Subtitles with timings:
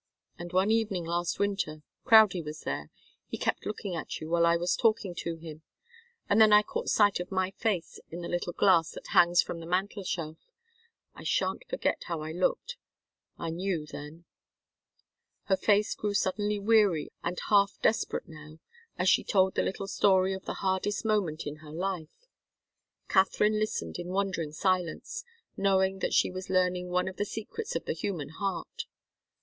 [0.39, 2.89] And one evening last winter Crowdie was there
[3.27, 5.61] he kept looking at you while I was talking to him,
[6.27, 9.59] and then I caught sight of my face in the little glass that hangs from
[9.59, 10.39] the mantel shelf.
[11.13, 12.77] I shan't forget how I looked.
[13.37, 14.25] I knew then."
[15.43, 18.57] Her face grew suddenly weary and half desperate now,
[18.97, 22.25] as she told the little story of the hardest moment in her life.
[23.07, 25.23] Katharine listened in wondering silence,
[25.55, 28.77] knowing that she was learning one of the secrets of the human heart.
[28.79, 28.85] Mrs.